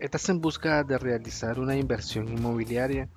¿Estás 0.00 0.30
en 0.30 0.40
busca 0.40 0.82
de 0.82 0.96
realizar 0.96 1.60
una 1.60 1.76
inversión 1.76 2.26
inmobiliaria? 2.26 3.10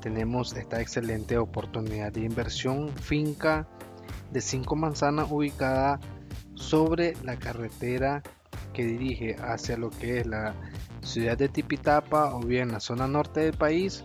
Tenemos 0.00 0.56
esta 0.56 0.80
excelente 0.80 1.36
oportunidad 1.36 2.10
de 2.10 2.22
inversión 2.22 2.88
finca 2.96 3.68
de 4.32 4.40
5 4.40 4.76
manzanas 4.76 5.30
ubicada 5.30 6.00
sobre 6.54 7.12
la 7.22 7.36
carretera 7.36 8.22
que 8.72 8.86
dirige 8.86 9.36
hacia 9.40 9.76
lo 9.76 9.90
que 9.90 10.20
es 10.20 10.26
la 10.26 10.54
ciudad 11.02 11.36
de 11.36 11.50
Tipitapa 11.50 12.34
o 12.34 12.40
bien 12.40 12.72
la 12.72 12.80
zona 12.80 13.06
norte 13.06 13.40
del 13.40 13.54
país 13.54 14.02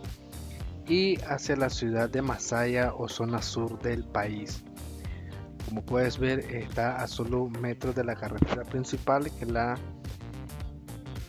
y 0.86 1.18
hacia 1.22 1.56
la 1.56 1.70
ciudad 1.70 2.10
de 2.10 2.20
Masaya 2.20 2.92
o 2.92 3.08
zona 3.08 3.40
sur 3.40 3.80
del 3.80 4.04
país. 4.04 4.62
Como 5.64 5.82
puedes 5.82 6.18
ver 6.18 6.40
está 6.54 7.02
a 7.02 7.06
solo 7.06 7.48
metros 7.48 7.94
de 7.94 8.04
la 8.04 8.16
carretera 8.16 8.64
principal 8.64 9.30
que 9.38 9.46
la 9.46 9.78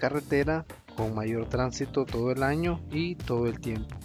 carretera 0.03 0.65
con 0.97 1.15
mayor 1.15 1.47
tránsito 1.47 2.03
todo 2.03 2.33
el 2.33 2.43
año 2.43 2.81
y 2.91 3.15
todo 3.15 3.47
el 3.47 3.61
tiempo. 3.61 3.95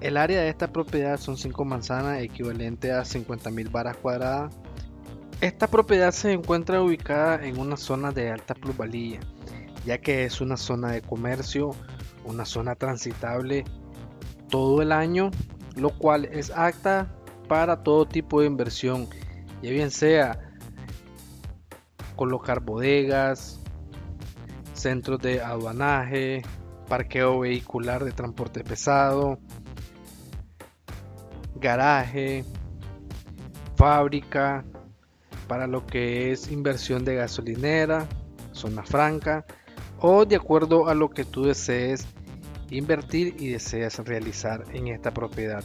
El 0.00 0.16
área 0.16 0.42
de 0.42 0.48
esta 0.48 0.68
propiedad 0.68 1.18
son 1.18 1.36
5 1.36 1.64
manzanas 1.64 2.22
equivalente 2.22 2.92
a 2.92 3.00
50.000 3.00 3.72
varas 3.72 3.96
cuadradas. 3.96 4.54
Esta 5.40 5.66
propiedad 5.66 6.12
se 6.12 6.30
encuentra 6.30 6.80
ubicada 6.80 7.44
en 7.44 7.58
una 7.58 7.76
zona 7.76 8.12
de 8.12 8.30
alta 8.30 8.54
plusvalía, 8.54 9.18
ya 9.84 9.98
que 9.98 10.22
es 10.22 10.40
una 10.40 10.56
zona 10.56 10.92
de 10.92 11.02
comercio, 11.02 11.72
una 12.24 12.44
zona 12.44 12.76
transitable 12.76 13.64
todo 14.48 14.82
el 14.82 14.92
año, 14.92 15.32
lo 15.74 15.90
cual 15.90 16.26
es 16.26 16.52
apta 16.52 17.12
para 17.48 17.82
todo 17.82 18.06
tipo 18.06 18.40
de 18.40 18.46
inversión, 18.46 19.08
ya 19.62 19.72
bien 19.72 19.90
sea 19.90 20.38
colocar 22.14 22.60
bodegas, 22.60 23.58
centros 24.78 25.20
de 25.20 25.42
aduanaje, 25.42 26.42
parqueo 26.88 27.40
vehicular 27.40 28.04
de 28.04 28.12
transporte 28.12 28.64
pesado, 28.64 29.38
garaje, 31.56 32.44
fábrica, 33.76 34.64
para 35.46 35.66
lo 35.66 35.86
que 35.86 36.30
es 36.30 36.50
inversión 36.52 37.04
de 37.04 37.16
gasolinera, 37.16 38.06
zona 38.52 38.82
franca 38.82 39.44
o 40.00 40.24
de 40.24 40.36
acuerdo 40.36 40.88
a 40.88 40.94
lo 40.94 41.10
que 41.10 41.24
tú 41.24 41.44
desees 41.44 42.06
invertir 42.70 43.34
y 43.38 43.48
deseas 43.48 43.98
realizar 44.00 44.64
en 44.72 44.88
esta 44.88 45.12
propiedad. 45.12 45.64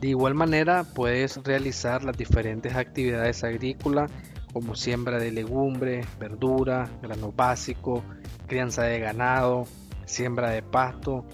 De 0.00 0.08
igual 0.08 0.34
manera 0.34 0.84
puedes 0.84 1.36
realizar 1.44 2.02
las 2.02 2.16
diferentes 2.16 2.74
actividades 2.74 3.44
agrícolas 3.44 4.10
como 4.52 4.74
siembra 4.74 5.18
de 5.18 5.30
legumbre, 5.30 6.04
verdura, 6.18 6.90
grano 7.02 7.32
básico, 7.32 8.02
crianza 8.46 8.82
de 8.84 8.98
ganado, 8.98 9.66
siembra 10.06 10.50
de 10.50 10.62
pasto, 10.62 11.24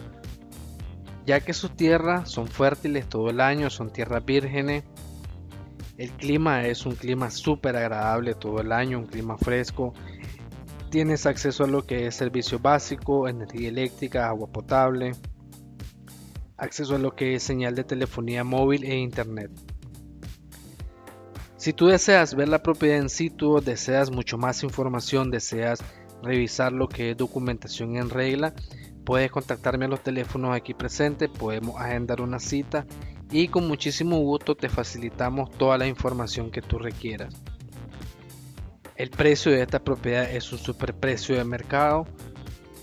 ya 1.26 1.40
que 1.40 1.52
sus 1.52 1.74
tierras 1.74 2.30
son 2.30 2.46
fértiles 2.46 3.08
todo 3.08 3.30
el 3.30 3.40
año, 3.40 3.68
son 3.68 3.92
tierras 3.92 4.24
vírgenes. 4.24 4.84
El 5.96 6.12
clima 6.12 6.66
es 6.66 6.86
un 6.86 6.94
clima 6.94 7.30
súper 7.30 7.76
agradable 7.76 8.34
todo 8.34 8.60
el 8.60 8.70
año, 8.70 8.98
un 8.98 9.06
clima 9.06 9.36
fresco. 9.36 9.92
Tienes 10.90 11.26
acceso 11.26 11.64
a 11.64 11.66
lo 11.66 11.84
que 11.84 12.06
es 12.06 12.14
servicio 12.14 12.60
básico, 12.60 13.28
energía 13.28 13.68
eléctrica, 13.68 14.28
agua 14.28 14.46
potable, 14.52 15.12
acceso 16.56 16.94
a 16.94 16.98
lo 16.98 17.16
que 17.16 17.34
es 17.34 17.42
señal 17.42 17.74
de 17.74 17.82
telefonía 17.82 18.44
móvil 18.44 18.84
e 18.84 18.96
internet. 18.96 19.50
Si 21.66 21.72
tú 21.72 21.88
deseas 21.88 22.36
ver 22.36 22.48
la 22.48 22.62
propiedad 22.62 22.98
en 22.98 23.08
situ, 23.08 23.60
deseas 23.60 24.12
mucho 24.12 24.38
más 24.38 24.62
información, 24.62 25.32
deseas 25.32 25.82
revisar 26.22 26.70
lo 26.70 26.88
que 26.88 27.10
es 27.10 27.16
documentación 27.16 27.96
en 27.96 28.08
regla, 28.08 28.54
puedes 29.04 29.32
contactarme 29.32 29.86
a 29.86 29.88
los 29.88 30.00
teléfonos 30.00 30.54
aquí 30.54 30.74
presentes, 30.74 31.28
podemos 31.28 31.80
agendar 31.80 32.20
una 32.20 32.38
cita 32.38 32.86
y 33.32 33.48
con 33.48 33.66
muchísimo 33.66 34.20
gusto 34.20 34.54
te 34.54 34.68
facilitamos 34.68 35.50
toda 35.58 35.76
la 35.76 35.88
información 35.88 36.52
que 36.52 36.62
tú 36.62 36.78
requieras. 36.78 37.34
El 38.94 39.10
precio 39.10 39.50
de 39.50 39.62
esta 39.62 39.82
propiedad 39.82 40.30
es 40.30 40.52
un 40.52 40.60
superprecio 40.60 41.34
de 41.34 41.42
mercado. 41.42 42.06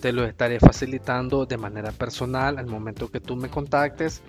Te 0.02 0.12
lo 0.12 0.26
estaré 0.26 0.60
facilitando 0.60 1.46
de 1.46 1.56
manera 1.56 1.94
personal 1.94 2.58
al 2.58 2.68
momento 2.68 3.10
que 3.10 3.22
tú 3.22 3.38
me 3.38 3.48
contactes. 3.48 4.22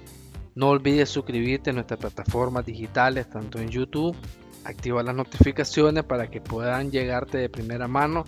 No 0.55 0.69
olvides 0.69 1.09
suscribirte 1.09 1.71
a 1.71 1.73
nuestras 1.73 1.99
plataformas 1.99 2.65
digitales, 2.65 3.29
tanto 3.29 3.59
en 3.59 3.69
YouTube. 3.69 4.17
Activa 4.65 5.03
las 5.03 5.15
notificaciones 5.15 6.05
para 6.05 6.31
que 6.31 6.41
puedan 6.41 6.91
llegarte 6.91 7.39
de 7.39 7.49
primera 7.49 7.87
mano 7.89 8.25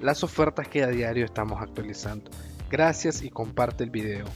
las 0.00 0.22
ofertas 0.22 0.68
que 0.68 0.82
a 0.82 0.88
diario 0.88 1.24
estamos 1.24 1.60
actualizando. 1.60 2.30
Gracias 2.70 3.22
y 3.22 3.30
comparte 3.30 3.84
el 3.84 3.90
video. 3.90 4.26